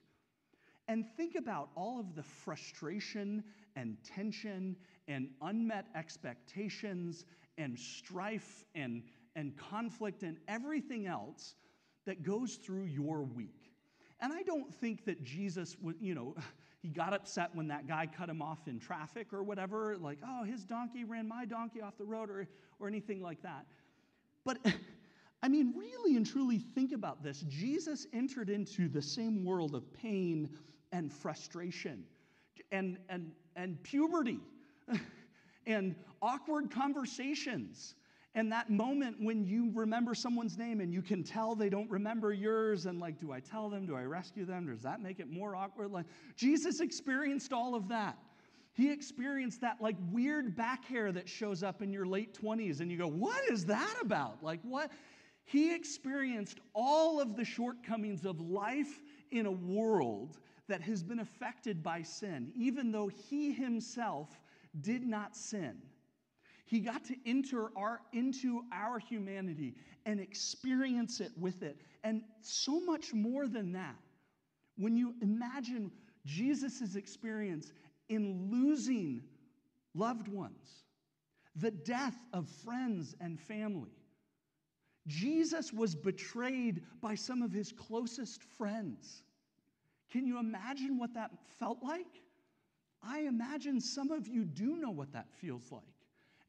[0.88, 3.44] and think about all of the frustration
[3.76, 4.76] and tension
[5.08, 7.26] and unmet expectations
[7.58, 9.04] and strife and,
[9.36, 11.56] and conflict and everything else
[12.06, 13.72] that goes through your week.
[14.20, 16.36] And I don't think that Jesus would, you know,
[16.82, 20.44] he got upset when that guy cut him off in traffic or whatever, like, oh,
[20.44, 22.48] his donkey ran my donkey off the road or,
[22.80, 23.66] or anything like that.
[24.44, 24.60] But
[25.44, 27.42] I mean, really and truly think about this.
[27.48, 30.50] Jesus entered into the same world of pain
[30.92, 32.04] and frustration
[32.72, 34.40] and, and, and puberty
[35.68, 37.96] and awkward conversations.
[38.36, 42.34] And that moment when you remember someone's name and you can tell they don't remember
[42.34, 43.86] yours and like do i tell them?
[43.86, 44.68] Do i rescue them?
[44.68, 45.92] Does that make it more awkward?
[45.92, 48.18] Like jesus experienced all of that.
[48.74, 52.92] He experienced that like weird back hair that shows up in your late 20s and
[52.92, 54.44] you go what is that about?
[54.44, 54.92] Like what?
[55.46, 61.84] He experienced all of the shortcomings of life in a world that has been affected
[61.84, 64.42] by sin, even though he himself
[64.82, 65.78] did not sin.
[66.66, 71.78] He got to enter our, into our humanity and experience it with it.
[72.04, 73.96] And so much more than that.
[74.78, 75.92] When you imagine
[76.26, 77.72] Jesus' experience
[78.10, 79.22] in losing
[79.94, 80.84] loved ones,
[81.56, 83.92] the death of friends and family,
[85.08, 89.24] Jesus was betrayed by some of his closest friends.
[90.12, 92.22] Can you imagine what that felt like?
[93.08, 95.84] I imagine some of you do know what that feels like.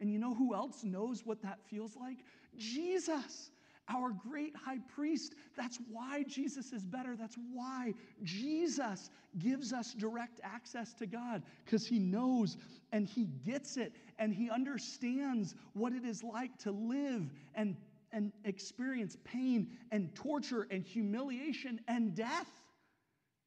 [0.01, 2.19] And you know who else knows what that feels like?
[2.57, 3.51] Jesus,
[3.89, 5.35] our great high priest.
[5.57, 7.17] That's why Jesus is better.
[7.17, 12.57] That's why Jesus gives us direct access to God, because he knows
[12.93, 17.77] and he gets it and he understands what it is like to live and,
[18.13, 22.51] and experience pain and torture and humiliation and death.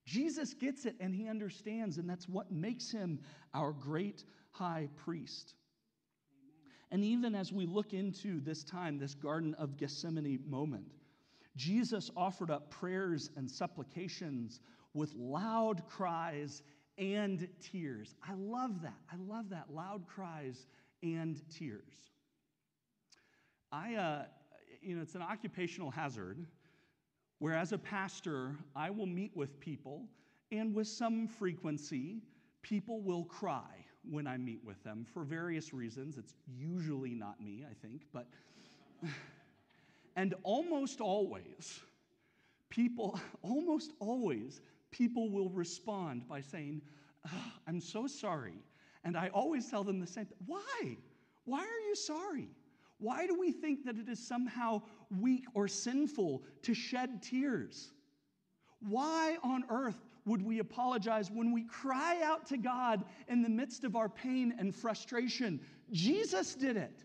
[0.10, 3.20] Jesus gets it and he understands, and that's what makes him
[3.54, 5.54] our great high priest.
[6.90, 10.88] And even as we look into this time, this Garden of Gethsemane moment,
[11.56, 14.62] Jesus offered up prayers and supplications
[14.96, 16.64] with loud cries
[16.98, 18.16] and tears.
[18.28, 18.98] I love that.
[19.14, 19.66] I love that.
[19.72, 20.66] Loud cries
[21.04, 22.10] and tears.
[23.72, 24.24] I, uh,
[24.82, 26.48] you know, it's an occupational hazard
[27.40, 30.04] where, as a pastor, I will meet with people,
[30.52, 32.22] and with some frequency,
[32.62, 36.18] people will cry when I meet with them for various reasons.
[36.18, 38.28] It's usually not me, I think, but.
[40.16, 41.80] and almost always,
[42.70, 46.82] people, almost always, people will respond by saying,
[47.68, 48.64] I'm so sorry.
[49.04, 50.98] And I always tell them the same Why?
[51.46, 52.50] Why are you sorry?
[53.00, 54.82] Why do we think that it is somehow
[55.20, 57.92] weak or sinful to shed tears?
[58.82, 63.84] Why on earth would we apologize when we cry out to God in the midst
[63.84, 65.60] of our pain and frustration?
[65.92, 67.04] Jesus did it.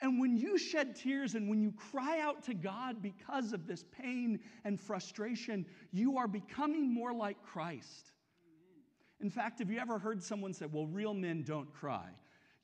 [0.00, 3.84] And when you shed tears and when you cry out to God because of this
[3.90, 8.12] pain and frustration, you are becoming more like Christ.
[9.20, 12.08] In fact, have you ever heard someone say, Well, real men don't cry?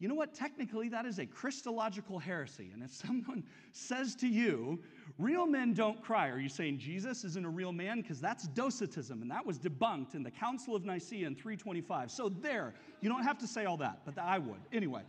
[0.02, 0.34] You know what?
[0.34, 2.70] Technically, that is a Christological heresy.
[2.74, 4.80] And if someone says to you,
[5.16, 8.00] real men don't cry, are you saying Jesus isn't a real man?
[8.00, 12.10] Because that's Docetism, and that was debunked in the Council of Nicaea in 325.
[12.10, 14.58] So there, you don't have to say all that, but I would.
[14.72, 15.02] Anyway,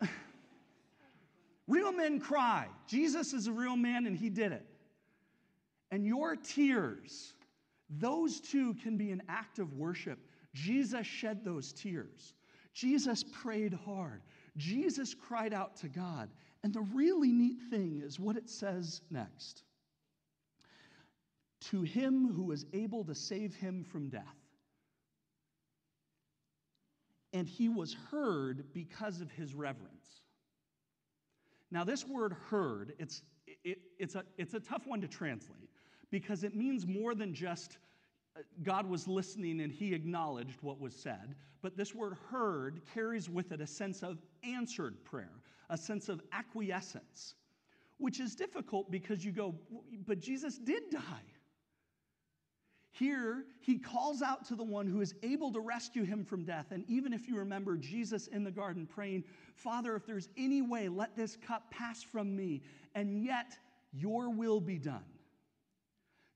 [1.68, 2.68] real men cry.
[2.86, 4.64] Jesus is a real man, and he did it.
[5.90, 7.34] And your tears,
[7.90, 10.18] those two can be an act of worship.
[10.54, 12.32] Jesus shed those tears.
[12.74, 14.22] Jesus prayed hard.
[14.56, 16.28] Jesus cried out to God.
[16.62, 19.62] And the really neat thing is what it says next
[21.70, 24.22] To him who was able to save him from death.
[27.32, 30.22] And he was heard because of his reverence.
[31.70, 33.22] Now, this word heard, it's,
[33.64, 35.68] it, it's, a, it's a tough one to translate
[36.10, 37.78] because it means more than just
[38.62, 41.34] God was listening and he acknowledged what was said.
[41.62, 45.32] But this word heard carries with it a sense of answered prayer,
[45.70, 47.34] a sense of acquiescence,
[47.98, 49.54] which is difficult because you go,
[50.06, 51.00] but Jesus did die.
[52.90, 56.66] Here, he calls out to the one who is able to rescue him from death.
[56.70, 59.24] And even if you remember Jesus in the garden praying,
[59.56, 62.62] Father, if there's any way, let this cup pass from me,
[62.94, 63.58] and yet
[63.92, 65.02] your will be done.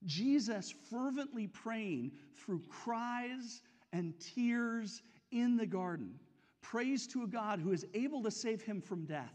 [0.04, 6.14] Jesus fervently praying through cries and tears in the garden,
[6.62, 9.34] prays to a God who is able to save him from death.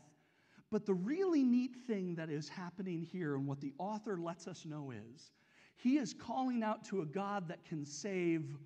[0.72, 4.66] But the really neat thing that is happening here, and what the author lets us
[4.66, 5.32] know is,
[5.76, 8.58] he is calling out to a God that can save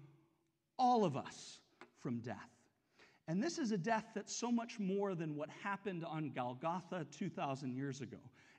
[0.77, 1.59] all of us
[1.99, 2.35] from death.
[3.27, 7.75] And this is a death that's so much more than what happened on Golgotha 2,000
[7.75, 8.17] years ago.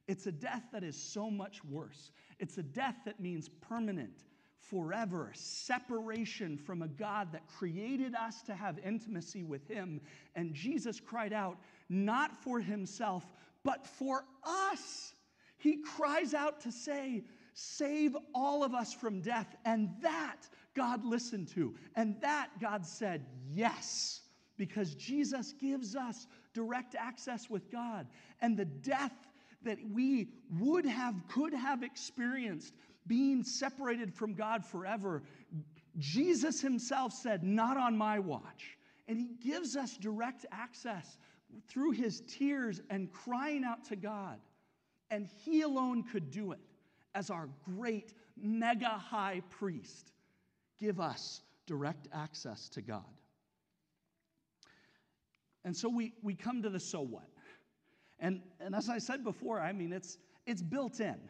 [0.08, 2.10] It's a death that is so much worse.
[2.40, 4.24] It's a death that means permanent,
[4.58, 10.00] forever separation from a God that created us to have intimacy with Him.
[10.34, 11.58] And Jesus cried out,
[11.90, 13.24] not for Himself,
[13.62, 15.12] but for us.
[15.58, 19.56] He cries out to say, Save all of us from death.
[19.64, 21.74] And that God listened to.
[21.96, 24.20] And that God said, Yes,
[24.56, 28.06] because Jesus gives us direct access with God.
[28.40, 29.12] And the death
[29.62, 32.74] that we would have, could have experienced
[33.06, 35.22] being separated from God forever,
[35.98, 38.76] Jesus himself said, Not on my watch.
[39.08, 41.16] And he gives us direct access
[41.68, 44.38] through his tears and crying out to God.
[45.10, 46.60] And he alone could do it
[47.14, 50.12] as our great mega high priest.
[50.78, 53.04] Give us direct access to God.
[55.64, 57.28] And so we, we come to the so what.
[58.20, 61.16] And, and as I said before, I mean, it's, it's built in.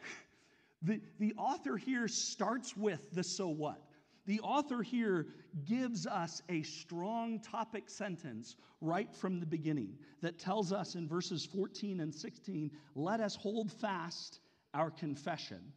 [0.80, 3.82] The, the author here starts with the so what.
[4.26, 5.26] The author here
[5.64, 11.44] gives us a strong topic sentence right from the beginning that tells us in verses
[11.46, 14.40] 14 and 16 let us hold fast
[14.74, 15.72] our confession,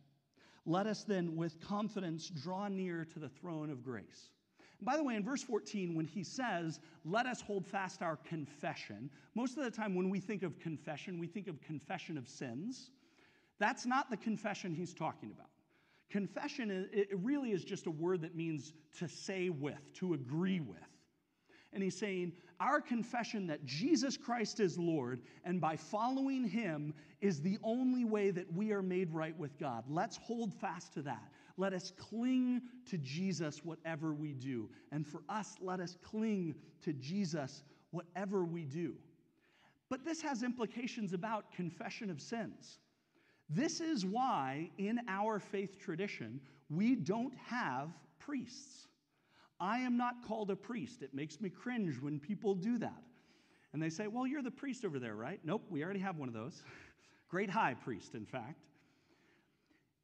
[0.65, 4.29] let us then with confidence draw near to the throne of grace.
[4.81, 9.09] By the way, in verse 14, when he says, let us hold fast our confession,
[9.35, 12.89] most of the time when we think of confession, we think of confession of sins.
[13.59, 15.49] That's not the confession he's talking about.
[16.09, 20.79] Confession, it really is just a word that means to say with, to agree with.
[21.73, 27.41] And he's saying, Our confession that Jesus Christ is Lord, and by following him is
[27.41, 29.85] the only way that we are made right with God.
[29.87, 31.31] Let's hold fast to that.
[31.61, 34.67] Let us cling to Jesus whatever we do.
[34.91, 38.95] And for us, let us cling to Jesus whatever we do.
[39.87, 42.79] But this has implications about confession of sins.
[43.47, 46.41] This is why, in our faith tradition,
[46.71, 48.87] we don't have priests.
[49.59, 51.03] I am not called a priest.
[51.03, 53.03] It makes me cringe when people do that.
[53.73, 55.39] And they say, Well, you're the priest over there, right?
[55.43, 56.63] Nope, we already have one of those.
[57.29, 58.63] Great high priest, in fact.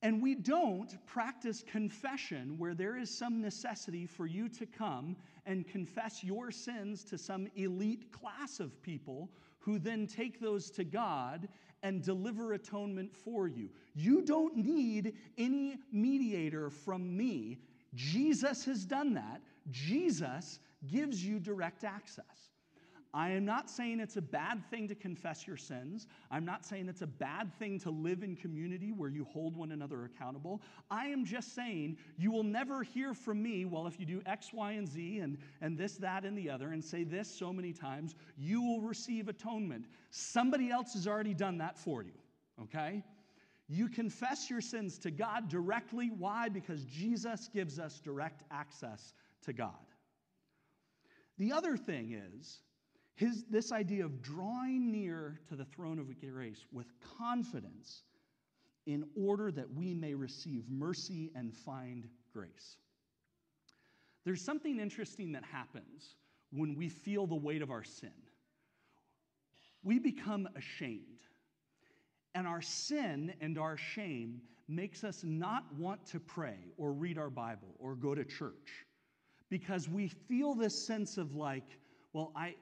[0.03, 5.67] And we don't practice confession where there is some necessity for you to come and
[5.67, 9.29] confess your sins to some elite class of people
[9.59, 11.49] who then take those to God
[11.83, 13.69] and deliver atonement for you.
[13.95, 17.57] You don't need any mediator from me.
[17.95, 19.41] Jesus has done that.
[19.71, 22.51] Jesus gives you direct access.
[23.13, 26.07] I am not saying it's a bad thing to confess your sins.
[26.29, 29.71] I'm not saying it's a bad thing to live in community where you hold one
[29.71, 30.61] another accountable.
[30.91, 34.51] I am just saying you will never hear from me, well, if you do X,
[34.53, 37.73] Y, and Z and, and this, that, and the other, and say this so many
[37.73, 39.85] times, you will receive atonement.
[40.09, 42.13] Somebody else has already done that for you,
[42.61, 43.03] okay?
[43.69, 46.11] You confess your sins to God directly.
[46.17, 46.49] Why?
[46.49, 49.71] Because Jesus gives us direct access to God.
[51.37, 52.59] The other thing is,
[53.17, 56.85] his, this idea of drawing near to the throne of grace with
[57.17, 58.03] confidence
[58.85, 62.77] in order that we may receive mercy and find grace.
[64.23, 66.15] There's something interesting that happens
[66.51, 68.13] when we feel the weight of our sin.
[69.83, 71.01] We become ashamed.
[72.35, 77.31] And our sin and our shame makes us not want to pray or read our
[77.31, 78.85] Bible or go to church
[79.49, 81.65] because we feel this sense of like,
[82.13, 82.55] well, I,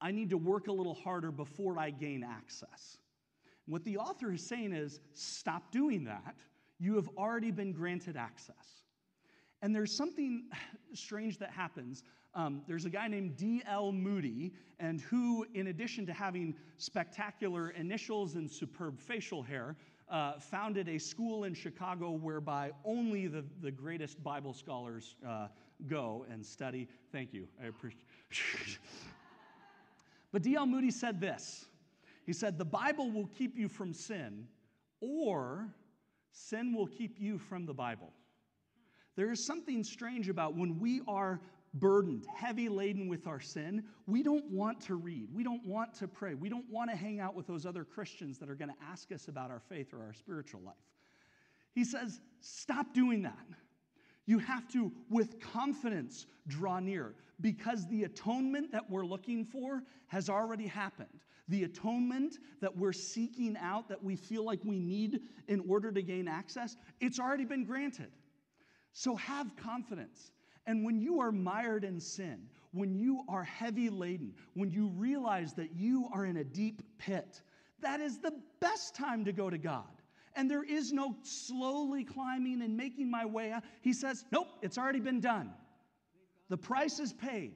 [0.00, 2.98] I need to work a little harder before I gain access.
[3.66, 6.36] What the author is saying is stop doing that.
[6.78, 8.82] You have already been granted access.
[9.62, 10.44] And there's something
[10.94, 12.04] strange that happens.
[12.34, 13.92] Um, there's a guy named D.L.
[13.92, 19.74] Moody, and who, in addition to having spectacular initials and superb facial hair,
[20.10, 25.48] uh, founded a school in Chicago whereby only the, the greatest Bible scholars uh,
[25.88, 26.86] go and study.
[27.10, 27.48] Thank you.
[27.60, 28.04] I appreciate
[30.32, 30.66] But D.L.
[30.66, 31.66] Moody said this
[32.24, 34.46] He said, The Bible will keep you from sin,
[35.00, 35.68] or
[36.32, 38.12] sin will keep you from the Bible.
[39.16, 41.40] There is something strange about when we are
[41.78, 45.28] burdened, heavy laden with our sin, we don't want to read.
[45.32, 46.34] We don't want to pray.
[46.34, 49.12] We don't want to hang out with those other Christians that are going to ask
[49.12, 50.74] us about our faith or our spiritual life.
[51.74, 53.46] He says, Stop doing that.
[54.26, 60.28] You have to, with confidence, draw near because the atonement that we're looking for has
[60.28, 61.08] already happened.
[61.48, 66.02] The atonement that we're seeking out, that we feel like we need in order to
[66.02, 68.10] gain access, it's already been granted.
[68.92, 70.32] So have confidence.
[70.66, 75.52] And when you are mired in sin, when you are heavy laden, when you realize
[75.54, 77.42] that you are in a deep pit,
[77.80, 79.95] that is the best time to go to God
[80.36, 83.64] and there is no slowly climbing and making my way out.
[83.80, 85.50] He says, Nope, it's already been done.
[86.48, 87.54] The price is paid.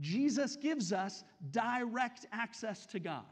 [0.00, 3.24] Jesus gives us direct access to God.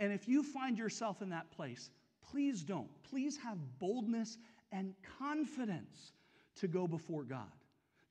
[0.00, 1.90] And if you find yourself in that place,
[2.30, 2.88] please don't.
[3.02, 4.38] Please have boldness
[4.72, 6.12] and confidence
[6.56, 7.52] to go before God,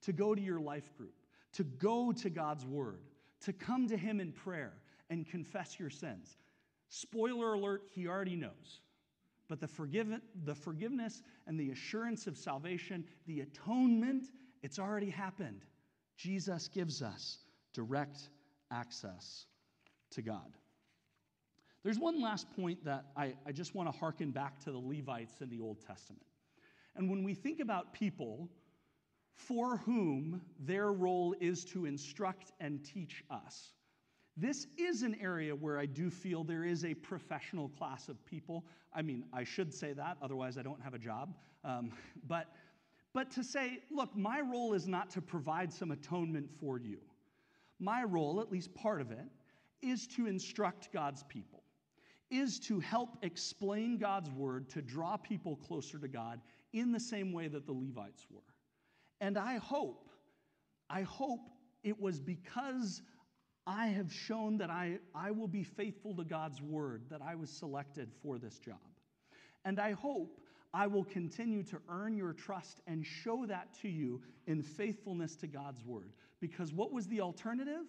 [0.01, 1.15] to go to your life group,
[1.53, 3.01] to go to God's word,
[3.41, 4.73] to come to Him in prayer
[5.09, 6.37] and confess your sins.
[6.89, 8.81] Spoiler alert, He already knows.
[9.47, 14.25] But the, the forgiveness and the assurance of salvation, the atonement,
[14.61, 15.63] it's already happened.
[16.17, 17.39] Jesus gives us
[17.73, 18.29] direct
[18.71, 19.45] access
[20.11, 20.57] to God.
[21.83, 25.39] There's one last point that I, I just want to hearken back to the Levites
[25.41, 26.25] in the Old Testament.
[26.95, 28.49] And when we think about people
[29.35, 33.73] for whom their role is to instruct and teach us,
[34.37, 38.63] this is an area where I do feel there is a professional class of people.
[38.93, 41.33] I mean, I should say that, otherwise, I don't have a job.
[41.65, 41.91] Um,
[42.27, 42.53] but,
[43.13, 46.99] but to say, look, my role is not to provide some atonement for you.
[47.79, 49.25] My role, at least part of it,
[49.81, 51.63] is to instruct God's people.
[52.29, 56.41] is to help explain God's word to draw people closer to God
[56.73, 58.41] in the same way that the Levites were.
[59.21, 60.09] And I hope,
[60.89, 61.49] I hope
[61.83, 63.01] it was because
[63.67, 67.49] I have shown that I, I will be faithful to God's word that I was
[67.49, 68.79] selected for this job.
[69.65, 70.39] And I hope
[70.73, 75.47] I will continue to earn your trust and show that to you in faithfulness to
[75.47, 76.13] God's word.
[76.39, 77.83] Because what was the alternative?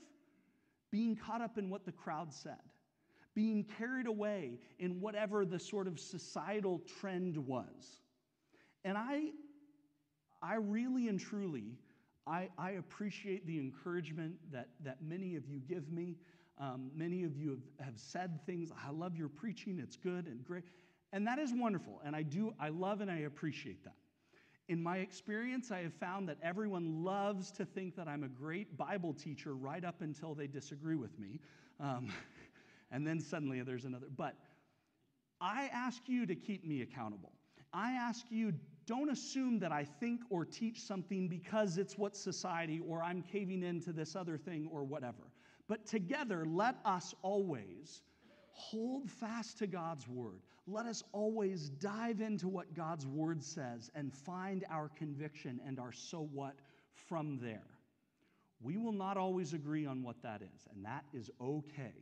[0.91, 2.57] Being caught up in what the crowd said,
[3.35, 8.01] being carried away in whatever the sort of societal trend was.
[8.85, 9.27] And I,
[10.43, 11.79] I really and truly,
[12.29, 16.17] I, I appreciate the encouragement that, that many of you give me.
[16.59, 20.45] Um, many of you have, have said things, I love your preaching, it's good and
[20.45, 20.65] great.
[21.13, 22.01] And that is wonderful.
[22.05, 23.95] And I do, I love and I appreciate that.
[24.69, 28.77] In my experience, I have found that everyone loves to think that I'm a great
[28.77, 31.41] Bible teacher right up until they disagree with me.
[31.81, 32.13] Um,
[32.91, 34.09] and then suddenly there's another.
[34.15, 34.35] But
[35.41, 37.33] I ask you to keep me accountable.
[37.73, 38.53] I ask you,
[38.89, 43.63] don't assume that I think or teach something because it's what society or I'm caving
[43.63, 45.31] into this other thing or whatever.
[45.69, 48.01] But together, let us always
[48.53, 50.41] hold fast to God's word.
[50.67, 55.93] Let us always dive into what God's word says and find our conviction and our
[55.93, 56.55] so what
[56.95, 57.69] from there.
[58.61, 61.93] We will not always agree on what that is, and that is okay.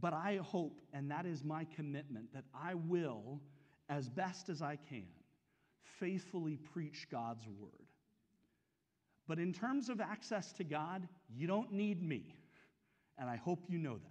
[0.00, 3.40] But I hope, and that is my commitment, that I will,
[3.88, 5.06] as best as I can,
[5.98, 7.88] faithfully preach God's word.
[9.26, 12.36] But in terms of access to God, you don't need me.
[13.18, 14.10] And I hope you know that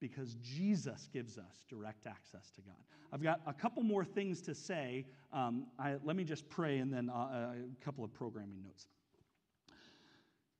[0.00, 2.76] because Jesus gives us direct access to God.
[3.12, 5.04] I've got a couple more things to say.
[5.32, 8.86] Um, I, let me just pray and then uh, a couple of programming notes.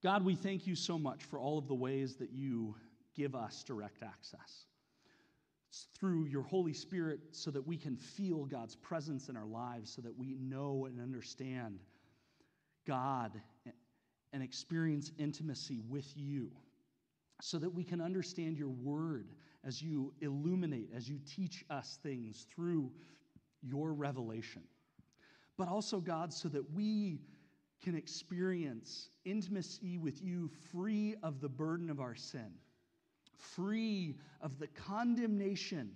[0.02, 2.74] God, we thank you so much for all of the ways that you
[3.14, 4.66] give us direct access.
[5.94, 10.02] Through your Holy Spirit so that we can feel God's presence in our lives, so
[10.02, 11.78] that we know and understand
[12.86, 13.40] God
[14.32, 16.50] and experience intimacy with you
[17.40, 19.32] so that we can understand your word
[19.64, 22.90] as you illuminate, as you teach us things through
[23.62, 24.62] your revelation.
[25.56, 27.20] But also, God, so that we
[27.82, 32.52] can experience intimacy with you free of the burden of our sin,
[33.40, 35.90] free of the condemnation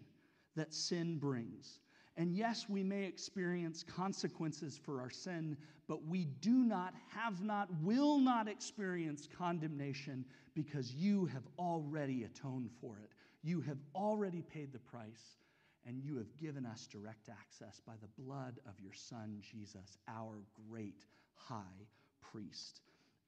[0.57, 1.81] that sin brings.
[2.17, 5.57] And yes, we may experience consequences for our sin,
[5.89, 10.25] but we do not, have not, will not experience condemnation
[10.55, 13.11] because you have already atoned for it.
[13.43, 15.39] You have already paid the price,
[15.87, 20.45] and you have given us direct access by the blood of your Son, Jesus, our
[20.71, 21.87] great high
[22.23, 22.81] priest.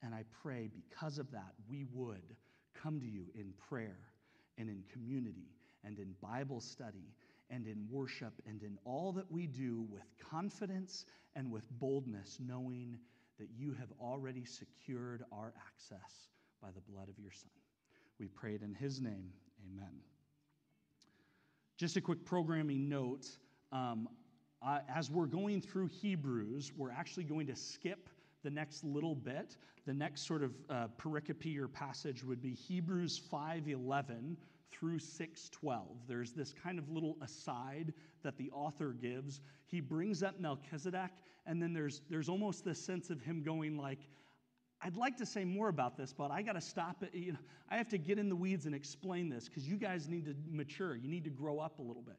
[0.03, 2.37] And I pray because of that, we would
[2.83, 3.99] come to you in prayer
[4.59, 5.49] and in community
[5.85, 7.15] and in Bible study
[7.51, 11.05] and in worship and in all that we do with confidence
[11.37, 12.99] and with boldness, knowing
[13.39, 16.29] that you have already secured our access
[16.63, 17.51] by the blood of your Son.
[18.19, 19.31] We prayed in his name.
[19.71, 20.01] Amen.
[21.77, 23.27] Just a quick programming note.
[23.73, 24.09] Um,
[24.67, 28.09] uh, as we're going through Hebrews, we're actually going to skip
[28.47, 29.57] the next little bit.
[29.87, 34.37] The next sort of uh, pericope or passage would be Hebrews 5:11
[34.71, 36.07] through 6:12.
[36.07, 37.93] There's this kind of little aside
[38.23, 39.41] that the author gives.
[39.67, 41.11] He brings up Melchizedek,
[41.47, 44.07] and then there's there's almost this sense of him going like,
[44.81, 47.13] I'd like to say more about this, but I got to stop it.
[47.13, 47.39] You know,
[47.69, 50.37] I have to get in the weeds and explain this because you guys need to
[50.49, 50.95] mature.
[50.95, 52.17] You need to grow up a little bit.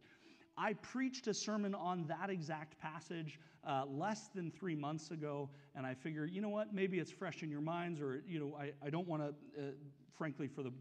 [0.58, 5.86] I preached a sermon on that exact passage uh, less than three months ago, and
[5.86, 8.72] I figure, you know what, maybe it's fresh in your minds, or, you know, I,
[8.86, 9.30] I don't want to,
[9.62, 9.72] uh,
[10.18, 10.72] frankly, for the,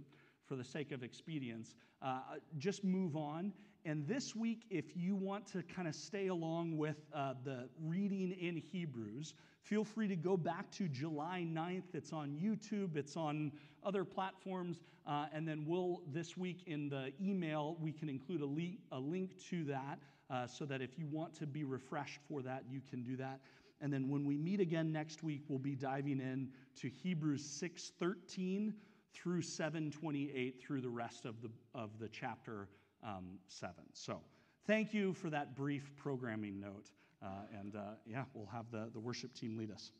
[0.46, 2.20] for the sake of expedience, uh,
[2.58, 3.52] just move on.
[3.86, 8.32] And this week, if you want to kind of stay along with uh, the reading
[8.32, 11.94] in Hebrews, feel free to go back to July 9th.
[11.94, 13.52] It's on YouTube, it's on
[13.84, 14.80] other platforms.
[15.06, 18.98] Uh, and then we'll, this week in the email, we can include a, le- a
[18.98, 22.80] link to that uh, so that if you want to be refreshed for that, you
[22.90, 23.38] can do that.
[23.80, 26.48] And then when we meet again next week, we'll be diving in
[26.80, 28.72] to Hebrews 6:13
[29.14, 32.66] through 7:28 through the rest of the, of the chapter
[33.06, 33.74] um, 7.
[33.92, 34.20] So
[34.66, 36.90] thank you for that brief programming note.
[37.22, 37.28] Uh,
[37.58, 39.92] and uh, yeah, we'll have the, the worship team lead us.